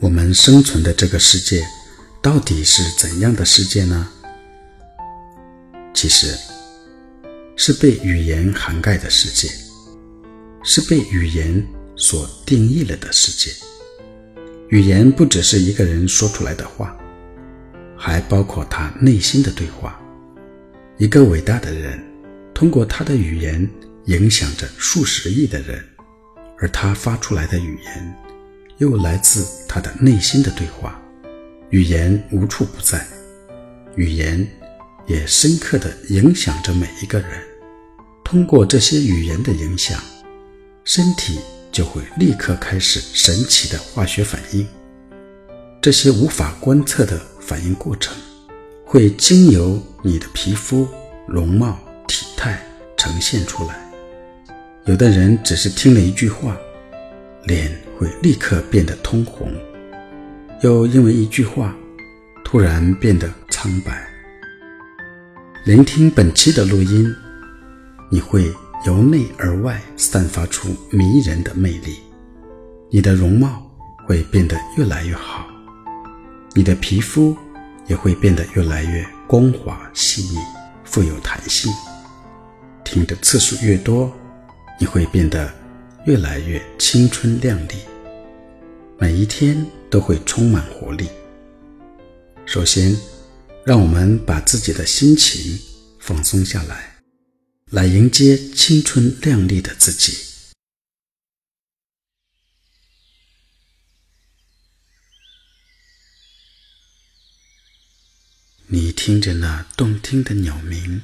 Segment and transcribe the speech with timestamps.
[0.00, 1.62] 我们生存的这个世界
[2.22, 4.08] 到底是怎样的世界呢？
[5.92, 6.34] 其实，
[7.54, 9.52] 是被语言涵盖的世界，
[10.62, 11.62] 是被语言
[11.96, 13.54] 所定义了的世界。
[14.70, 16.96] 语言不只是一个人说出来的话，
[17.94, 20.00] 还包括他内心的对话。
[20.96, 22.02] 一个伟大的人，
[22.54, 23.68] 通过他的语言
[24.06, 25.84] 影响着数十亿的人，
[26.58, 28.16] 而他发出来的语言，
[28.80, 31.00] 又来自他的内心的对话。
[31.70, 33.06] 语言无处不在，
[33.94, 34.46] 语言。
[35.06, 37.28] 也深刻地影响着每一个人。
[38.22, 40.00] 通过这些语言的影响，
[40.84, 41.40] 身体
[41.72, 44.64] 就会立刻开始神奇的化学反应。
[45.82, 48.16] 这些无法观测的反应过程，
[48.84, 50.86] 会经由你的皮肤、
[51.26, 51.76] 容貌、
[52.06, 52.62] 体态
[52.96, 53.90] 呈现出来。
[54.84, 56.56] 有的人只是听了一句话，
[57.46, 57.68] 脸
[58.00, 59.52] 会立刻变得通红，
[60.62, 61.76] 又因为一句话，
[62.42, 64.08] 突然变得苍白。
[65.66, 67.14] 聆听本期的录音，
[68.10, 68.50] 你会
[68.86, 71.98] 由内而外散发出迷人的魅力，
[72.88, 73.70] 你的容貌
[74.06, 75.46] 会变得越来越好，
[76.54, 77.36] 你的皮肤
[77.86, 80.38] 也会变得越来越光滑细腻、
[80.84, 81.70] 富有弹性。
[82.82, 84.10] 听的次数越多，
[84.78, 85.52] 你会变得
[86.06, 87.74] 越来越青春靓丽，
[89.00, 91.08] 每一天都会充满活力。
[92.46, 92.96] 首先。
[93.62, 95.60] 让我们把自己的心情
[96.00, 96.96] 放松下来，
[97.66, 100.16] 来迎接青春靓丽的自己。
[108.68, 111.02] 你听着那动听的鸟鸣，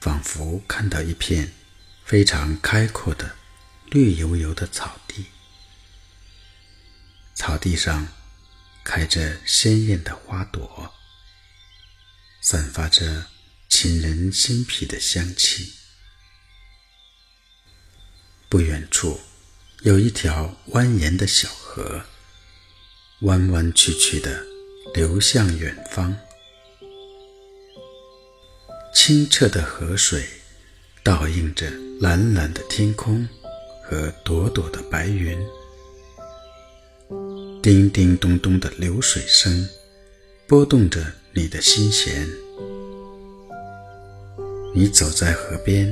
[0.00, 1.52] 仿佛看到一片
[2.04, 3.34] 非常开阔的
[3.90, 5.26] 绿油油的草地，
[7.40, 8.06] 草地上
[8.84, 10.92] 开着鲜艳的花朵。
[12.42, 13.28] 散发着
[13.66, 15.72] 沁人心脾的香气。
[18.50, 19.18] 不远处
[19.80, 22.04] 有一条蜿蜒的小河，
[23.22, 24.44] 弯弯曲曲的
[24.92, 26.14] 流向远方。
[28.94, 30.28] 清澈的河水
[31.02, 31.70] 倒映着
[32.00, 33.26] 蓝蓝的天空
[33.82, 35.38] 和朵朵的白云。
[37.62, 39.68] 叮叮咚咚的流水声
[40.46, 41.04] 拨动着。
[41.32, 42.28] 你的心弦，
[44.74, 45.88] 你走在河边，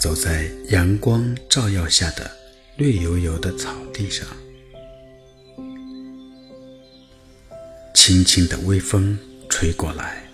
[0.00, 2.30] 走在阳光照耀下的
[2.78, 4.26] 绿油油的草地上，
[7.92, 9.18] 轻轻的微风
[9.50, 10.26] 吹过来，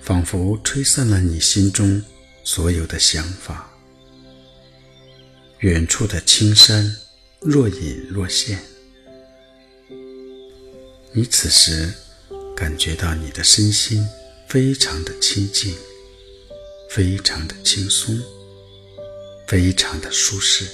[0.00, 2.02] 仿佛吹散了你心中
[2.44, 3.70] 所有的想法。
[5.58, 6.96] 远处的青山
[7.42, 8.58] 若隐若现，
[11.14, 11.92] 你此时。
[12.56, 14.06] 感觉到你的身心
[14.46, 15.74] 非常的清静，
[16.88, 18.16] 非常的轻松，
[19.48, 20.64] 非常的舒适。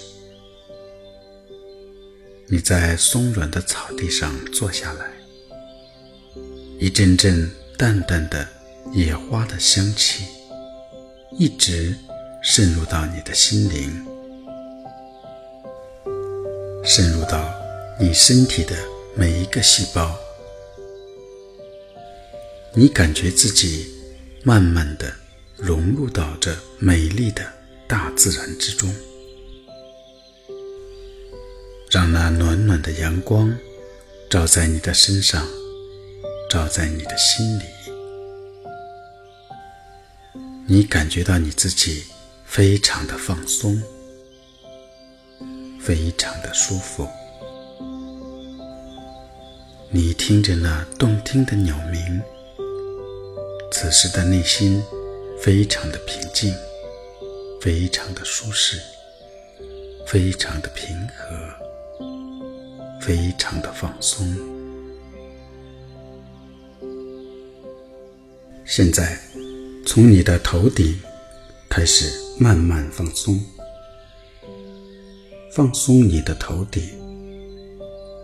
[2.47, 5.11] 你在松软的草地上坐下来，
[6.79, 8.47] 一阵阵淡淡的
[8.93, 10.25] 野花的香气，
[11.39, 11.97] 一直
[12.43, 14.06] 渗入到你的心灵，
[16.84, 17.50] 渗入到
[17.99, 18.77] 你身体的
[19.17, 20.15] 每一个细胞。
[22.72, 23.92] 你感觉自己
[24.44, 25.12] 慢慢的
[25.56, 27.44] 融入到这美丽的
[27.88, 28.94] 大自然之中，
[31.91, 33.53] 让那暖暖的阳光
[34.31, 35.44] 照在你的身上，
[36.48, 37.64] 照在你的心里。
[40.64, 42.04] 你感觉到你自己
[42.47, 43.82] 非常的放松，
[45.81, 47.08] 非常的舒服。
[49.91, 52.22] 你听着那动听的鸟鸣。
[53.83, 54.85] 此时的内心
[55.41, 56.55] 非常的平静，
[57.63, 58.79] 非常的舒适，
[60.07, 62.07] 非常的平和，
[63.01, 64.37] 非常的放松。
[68.67, 69.19] 现在，
[69.87, 71.00] 从你的头顶
[71.71, 73.41] 开始慢慢放松，
[75.55, 76.83] 放松你的头顶，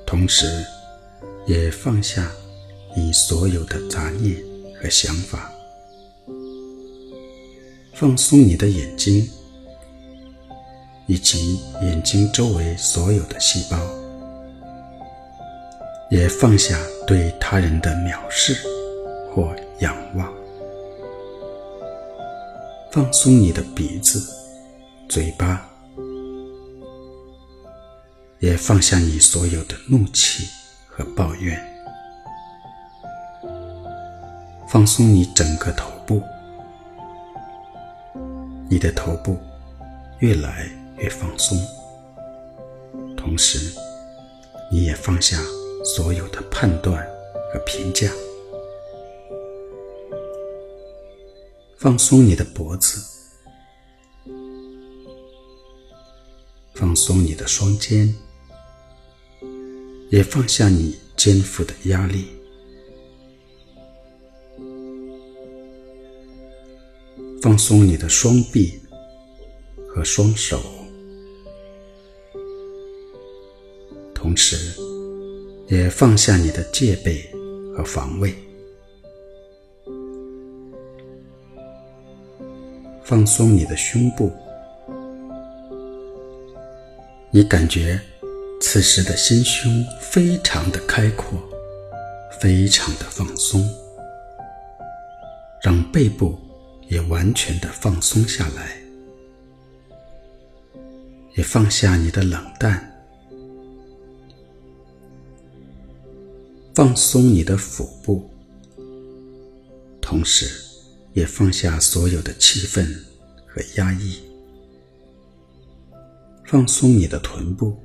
[0.07, 0.47] 同时
[1.47, 2.31] 也放下
[2.95, 4.37] 你所有的杂念。
[4.87, 5.51] 和想法，
[7.93, 9.29] 放松你的眼睛，
[11.09, 13.77] 以及眼睛周围所有的细胞，
[16.09, 18.57] 也放下对他人的藐视
[19.35, 20.33] 或仰望。
[22.93, 24.25] 放松你的鼻子、
[25.09, 25.69] 嘴巴，
[28.39, 30.47] 也放下你所有的怒气
[30.87, 31.76] 和抱怨，
[34.69, 36.21] 放松你整个头部，
[38.69, 39.39] 你的头部
[40.19, 40.69] 越来
[40.99, 41.57] 越放松，
[43.17, 43.73] 同时
[44.71, 45.39] 你也放下
[45.85, 47.01] 所有的判断
[47.53, 48.11] 和评价，
[51.79, 53.01] 放松你的脖子，
[56.75, 58.15] 放松你的双肩。
[60.09, 62.29] 也放下你肩负的压力，
[67.43, 68.81] 放松你的双臂
[69.89, 70.61] 和双手，
[74.15, 74.57] 同时
[75.69, 77.31] 也放下你的戒备
[77.77, 78.35] 和防卫，
[83.05, 84.33] 放松你的胸部，
[87.31, 88.01] 你感觉。
[88.59, 91.39] 此时的心胸非常的开阔，
[92.41, 93.63] 非常的放松，
[95.63, 96.39] 让背部
[96.89, 98.81] 也完全的放松下来，
[101.35, 102.93] 也放下你的冷淡，
[106.75, 108.31] 放松你的腹部，
[110.01, 110.47] 同时
[111.13, 112.87] 也放下所有的气愤
[113.47, 114.21] 和压抑，
[116.47, 117.77] 放松你的臀部。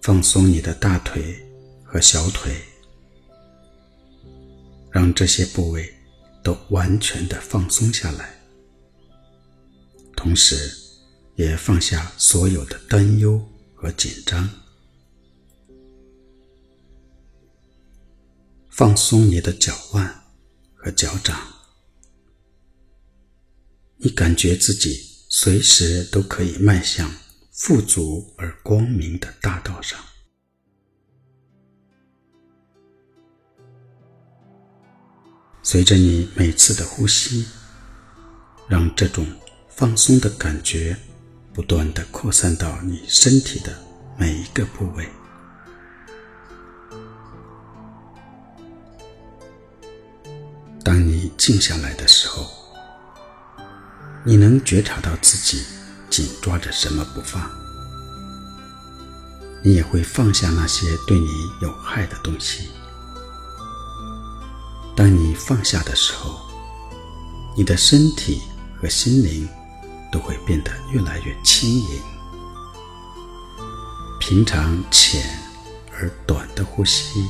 [0.00, 1.36] 放松你的大腿
[1.84, 2.54] 和小腿，
[4.98, 5.94] 让这些部位
[6.42, 8.36] 都完全的放松下来，
[10.16, 10.76] 同时
[11.36, 13.40] 也放下所有的担忧
[13.76, 14.50] 和紧张。
[18.70, 20.24] 放松你的脚腕
[20.74, 21.46] 和脚掌，
[23.98, 27.08] 你感觉自己随时都可以迈向。
[27.52, 29.98] 富足而光明的大道上，
[35.70, 37.44] 随着你每次的呼吸，
[38.66, 39.26] 让这种
[39.68, 40.96] 放松的感觉
[41.52, 43.78] 不断的扩散到你身体的
[44.16, 45.06] 每一个部位。
[50.82, 52.50] 当你静下来的时候，
[54.24, 55.66] 你能觉察到自己。
[56.08, 57.46] 紧抓着什么不放，
[59.62, 61.28] 你也会放下那些对你
[61.60, 62.70] 有害的东西。
[64.98, 66.40] 当你放下的时候，
[67.56, 68.42] 你的身体
[68.82, 69.48] 和心灵
[70.10, 72.00] 都会变得越来越轻盈。
[74.18, 75.22] 平常浅
[75.92, 77.24] 而短的呼吸，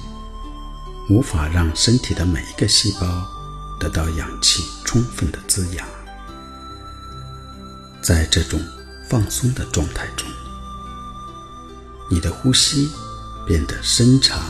[1.11, 3.07] 无法让身体的每一个细胞
[3.79, 5.87] 得到氧气充分的滋养。
[8.01, 8.59] 在这种
[9.11, 10.27] 放松的状态中，
[12.09, 12.89] 你的呼吸
[13.47, 14.41] 变得深长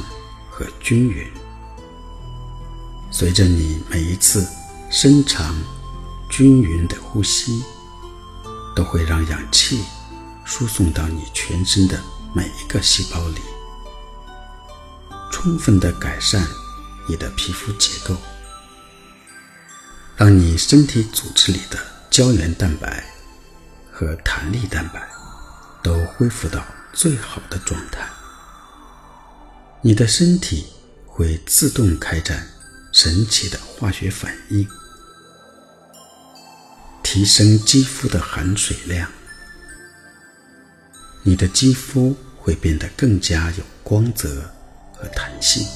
[0.52, 1.28] 和均匀。
[3.18, 4.46] 随着你每一次
[4.92, 5.52] 深长、
[6.30, 7.64] 均匀的呼吸，
[8.76, 9.82] 都会让氧气
[10.44, 12.00] 输送到你全身的
[12.32, 13.40] 每一个细胞里，
[15.32, 16.46] 充分的改善
[17.08, 18.14] 你的皮肤结构，
[20.16, 21.76] 让你身体组织里的
[22.08, 23.04] 胶原蛋白。
[23.90, 25.08] 和弹力蛋白
[25.82, 28.08] 都恢复到最好的状态，
[29.82, 30.68] 你的身体
[31.04, 32.46] 会自动开展
[32.92, 34.66] 神奇的化学反应，
[37.02, 39.10] 提升肌肤的含水量，
[41.22, 44.50] 你的肌肤会变得更加有光泽
[44.94, 45.66] 和弹性，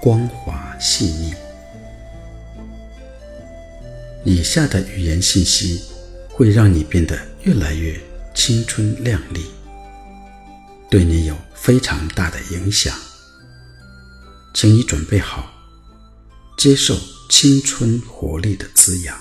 [0.00, 1.34] 光滑细腻。
[4.24, 5.82] 以下的语言信息。
[6.36, 7.98] 会让你变得越来越
[8.34, 9.46] 青春靓丽，
[10.90, 12.94] 对你有非常大的影响。
[14.52, 15.50] 请你准备好，
[16.56, 16.96] 接受
[17.28, 19.20] 青春活力的滋养。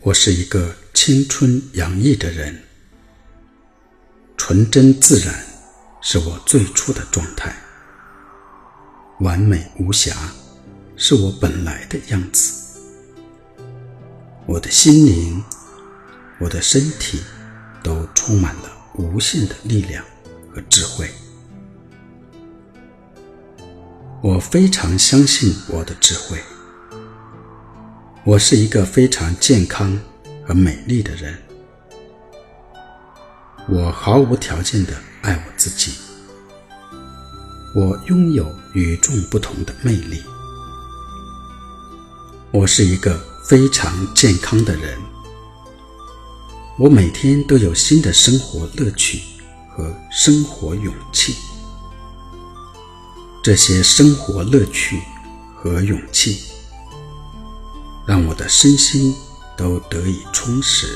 [0.00, 2.64] 我是一个青春洋溢的人，
[4.36, 5.46] 纯真自然
[6.02, 7.56] 是我最初的状态。
[9.20, 10.32] 完美无瑕，
[10.96, 12.80] 是我本来的样子。
[14.46, 15.44] 我的心灵，
[16.40, 17.22] 我的身体，
[17.84, 20.04] 都充满了无限的力量
[20.54, 21.10] 和智慧。
[24.22, 26.38] 我非常相信我的智慧。
[28.24, 29.98] 我是一个非常健康
[30.46, 31.36] 和美丽的人。
[33.68, 35.92] 我毫无条件的爱我自己。
[37.74, 40.22] 我拥有与众不同的魅力，
[42.52, 43.18] 我是一个
[43.48, 45.11] 非常健康的人。
[46.78, 49.20] 我每天都有新的生活乐趣
[49.68, 51.36] 和生活勇气。
[53.42, 54.98] 这些生活乐趣
[55.54, 56.40] 和勇气，
[58.06, 59.14] 让我的身心
[59.54, 60.86] 都得以充实。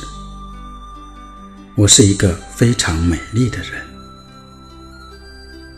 [1.76, 3.87] 我是一个非常美丽的人。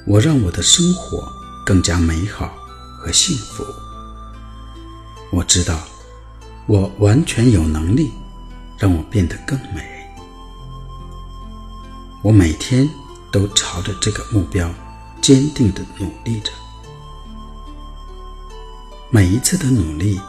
[0.06, 1.28] 我让我的生活
[1.66, 2.54] 更加美好
[3.00, 3.64] 和幸福。
[5.32, 5.82] 我知道，
[6.68, 8.12] 我完全有能力
[8.78, 10.08] 让我变得更美。
[12.22, 12.88] 我每天
[13.30, 14.72] 都朝着这个目标
[15.20, 16.52] 坚定地努力着，
[19.10, 20.20] 每一次的努力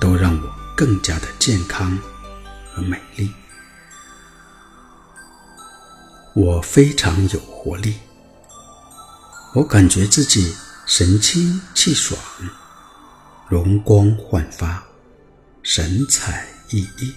[0.00, 1.96] 都让我更加的健康
[2.72, 3.30] 和美丽。
[6.34, 7.94] 我非常有活力。
[9.54, 10.52] 我感觉自己
[10.84, 12.20] 神清气爽，
[13.48, 14.82] 容光焕发，
[15.62, 17.12] 神采奕奕，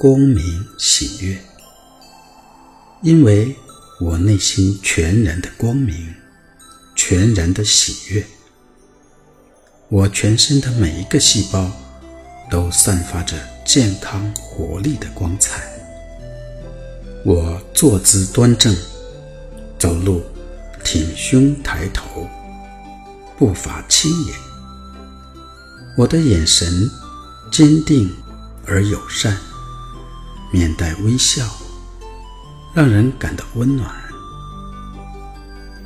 [0.00, 1.36] 光明喜悦。
[3.02, 3.56] 因为
[4.00, 6.14] 我内心全然的光明，
[6.94, 8.24] 全然的喜悦。
[9.88, 11.68] 我全身的每一个细胞
[12.48, 13.36] 都散发着
[13.66, 15.64] 健康活力的光彩。
[17.24, 18.72] 我坐姿端正，
[19.80, 20.22] 走路。
[20.84, 22.26] 挺胸抬头，
[23.36, 24.32] 步伐轻盈。
[25.98, 26.88] 我的眼神
[27.50, 28.10] 坚定
[28.64, 29.36] 而友善，
[30.50, 31.48] 面带微笑，
[32.74, 33.90] 让人感到温暖。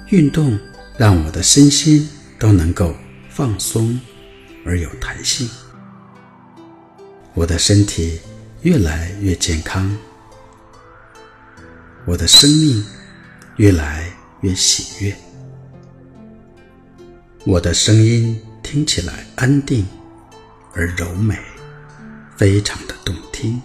[0.09, 0.59] 运动
[0.97, 2.95] 让我的身心都能够
[3.31, 4.01] 放松
[4.65, 5.49] 而有弹性。
[7.35, 8.21] 我的身体
[8.63, 9.97] 越来越健康，
[12.05, 12.85] 我的生命
[13.57, 14.13] 越来。
[14.43, 15.17] 越喜悦，
[17.45, 19.87] 我的声音听起来安定
[20.75, 21.39] 而柔美，
[22.37, 23.63] 非常的动听。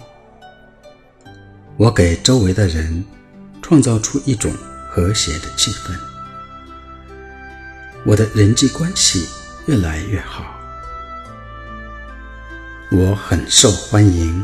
[1.78, 3.06] 我给周围的人
[3.62, 4.52] 创造出一种
[4.90, 5.96] 和谐的气氛，
[8.04, 9.30] 我的人际关系
[9.68, 10.44] 越来越好，
[12.90, 14.44] 我很受欢迎，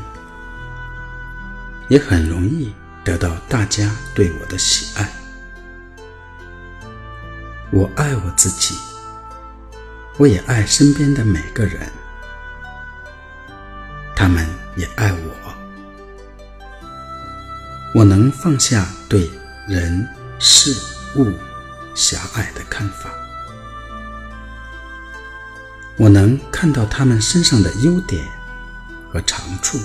[1.87, 2.71] 也很容易
[3.03, 5.11] 得到大家对我的喜爱。
[7.71, 8.77] 我爱我自己，
[10.17, 11.89] 我也爱身边的每个人，
[14.15, 15.42] 他们也爱我。
[17.93, 19.29] 我能放下对
[19.67, 20.07] 人
[20.39, 20.75] 事
[21.15, 21.31] 物
[21.93, 23.11] 狭隘的看法，
[25.97, 28.25] 我能看到他们身上的优点
[29.11, 29.79] 和长处，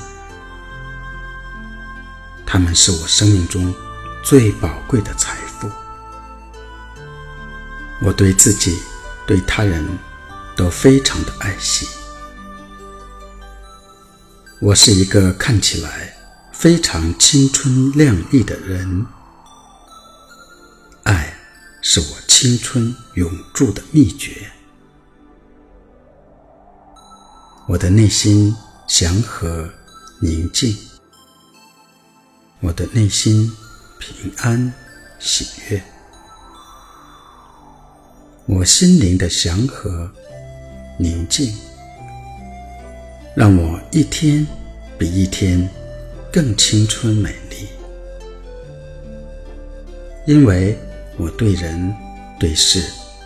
[2.46, 3.74] 他们是我生命中
[4.22, 5.70] 最宝贵的财富。
[8.00, 8.80] 我对自己、
[9.26, 9.86] 对他人
[10.56, 11.86] 都非常的爱惜。
[14.60, 16.16] 我是一个看起来
[16.58, 19.06] 非常青春靓丽的人。
[21.04, 21.32] 爱
[21.80, 24.50] 是我青春永驻的秘诀。
[27.68, 28.52] 我的内心
[28.88, 29.70] 祥和
[30.20, 30.76] 宁静，
[32.58, 33.48] 我的内心
[34.00, 34.72] 平安
[35.20, 35.80] 喜悦。
[38.46, 40.10] 我心灵的祥和、
[40.98, 41.56] 宁静，
[43.36, 44.44] 让我一天
[44.98, 45.70] 比一天
[46.32, 47.68] 更青春美丽。
[50.26, 50.78] 因为
[51.16, 51.94] 我对人
[52.38, 52.82] 对事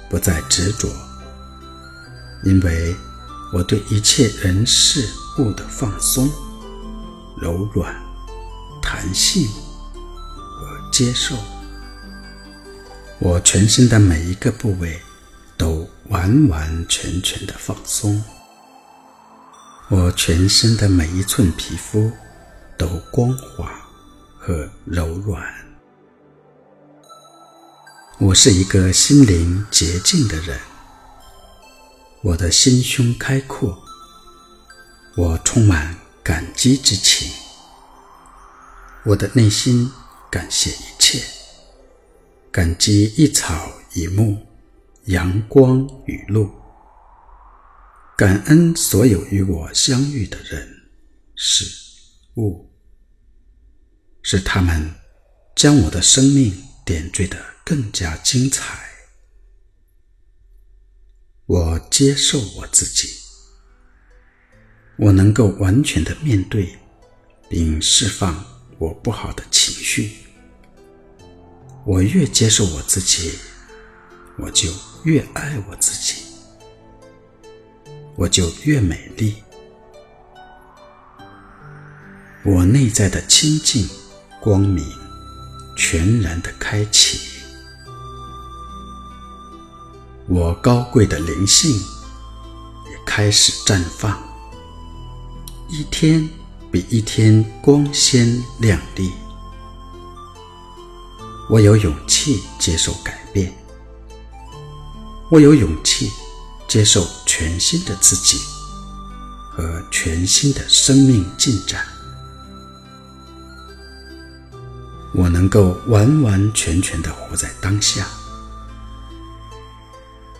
[0.08, 0.88] 不再执着，
[2.44, 2.94] 因为
[3.52, 5.06] 我对一切人事
[5.38, 6.30] 物的放松、
[7.40, 7.94] 柔软、
[8.80, 11.36] 弹性和接受，
[13.18, 15.00] 我全身的每一个部位。
[15.58, 18.20] 都完完全全的放松，
[19.90, 22.10] 我全身的每一寸皮肤
[22.76, 23.80] 都光滑
[24.38, 25.42] 和柔软。
[28.18, 30.58] 我是一个心灵洁净的人，
[32.22, 33.82] 我的心胸开阔，
[35.16, 37.30] 我充满感激之情，
[39.04, 39.90] 我的内心
[40.30, 41.22] 感谢一切，
[42.50, 44.46] 感激一草一木。
[45.06, 46.48] 阳光雨露，
[48.16, 50.82] 感恩所有与我相遇的人、
[51.34, 51.64] 事、
[52.36, 52.70] 物，
[54.22, 54.90] 使他们
[55.54, 56.52] 将我的生命
[56.84, 58.78] 点缀得更加精彩。
[61.46, 63.08] 我接受我自己，
[64.96, 66.78] 我能够完全的面对
[67.48, 68.44] 并释放
[68.78, 70.12] 我不好的情绪。
[71.84, 73.38] 我越接受我自己，
[74.38, 74.72] 我就。
[75.04, 76.22] 越爱我自己，
[78.14, 79.34] 我就越美丽。
[82.44, 83.88] 我内在的清净
[84.40, 84.84] 光明
[85.76, 87.20] 全然的开启，
[90.26, 94.20] 我高贵的灵性也开始绽放，
[95.68, 96.28] 一天
[96.72, 99.12] 比一天光鲜亮丽。
[101.48, 103.52] 我有勇气接受改变，
[105.30, 106.10] 我有勇气
[106.66, 108.36] 接受全新的自己
[109.52, 111.86] 和全新的生命进展。
[115.14, 118.06] 我能够完完全全的活在当下，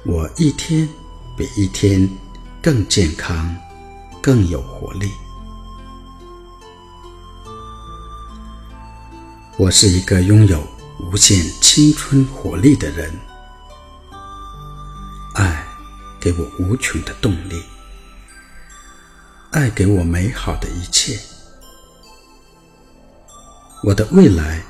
[0.05, 0.89] 我一天
[1.37, 2.09] 比一天
[2.63, 3.55] 更健康，
[4.23, 5.11] 更有活力。
[9.59, 10.67] 我是一个拥有
[10.99, 13.13] 无限青春活力的人，
[15.35, 15.67] 爱
[16.19, 17.63] 给我无穷的动力，
[19.51, 21.21] 爱给我美好的一切。
[23.85, 24.63] 我的未来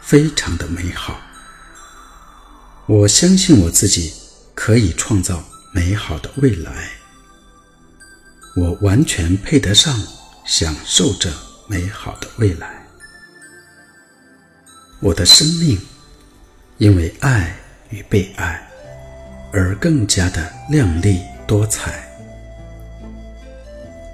[0.00, 1.18] 非常的美好，
[2.86, 4.14] 我相信我自己
[4.54, 5.42] 可以创造
[5.72, 6.90] 美好的未来，
[8.54, 10.00] 我完全配得上
[10.46, 11.32] 享受着
[11.66, 12.86] 美好的未来。
[15.00, 15.76] 我的生命
[16.78, 17.56] 因为爱
[17.90, 18.70] 与被爱
[19.52, 22.08] 而更加的亮丽多彩。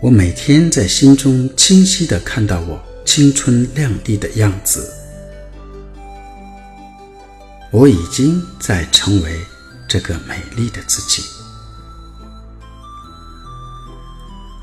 [0.00, 2.89] 我每天在心中清晰的看到我。
[3.12, 4.88] 青春靓丽的样子，
[7.72, 9.36] 我已经在成为
[9.88, 11.20] 这个美丽的自己。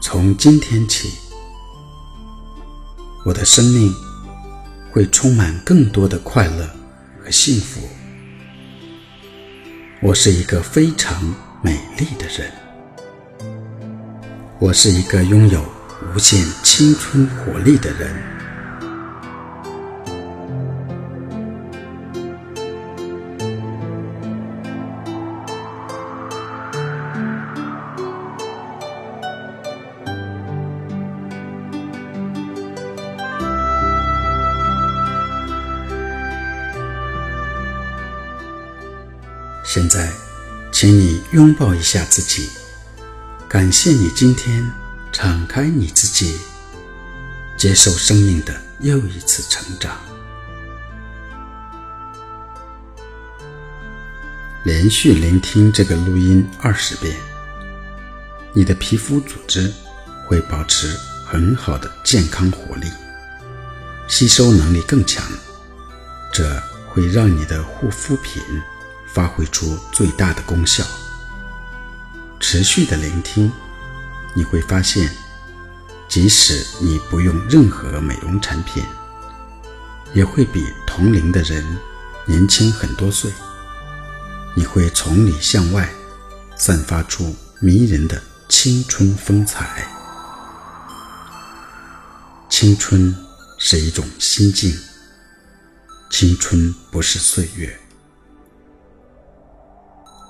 [0.01, 1.09] 从今天起，
[3.25, 3.93] 我的生命
[4.93, 6.69] 会充满更多的快乐
[7.21, 7.81] 和幸福。
[10.01, 11.21] 我是一个非常
[11.61, 12.49] 美丽的人，
[14.57, 15.61] 我是一个拥有
[16.15, 18.36] 无限青春活力的人。
[39.67, 40.09] 现在，
[40.71, 42.49] 请你拥抱一下自己，
[43.49, 44.65] 感谢你今天
[45.11, 46.39] 敞开你自己，
[47.57, 49.99] 接受生命的又一次成长。
[54.63, 57.13] 连续聆听这个录音二十遍，
[58.53, 59.69] 你的皮肤组织
[60.25, 62.87] 会保持很好的健康活力，
[64.07, 65.29] 吸收能力更强，
[66.31, 68.41] 这会让你的护肤品。
[69.17, 70.85] 发挥出最大的功效。
[72.39, 73.51] 持续的聆听，
[74.35, 75.09] 你会发现，
[76.07, 78.83] 即使你不用任何美容产品，
[80.13, 81.65] 也会比同龄的人
[82.27, 83.31] 年轻很多岁。
[84.55, 85.89] 你会从里向外
[86.55, 89.89] 散发出迷人的青春风采。
[92.51, 93.15] 青春
[93.57, 94.77] 是一种心境，
[96.11, 97.79] 青春不是岁月。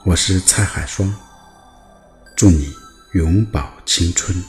[0.08, 1.14] 我是蔡海双，
[2.34, 2.74] 祝你
[3.12, 4.42] 永葆青春。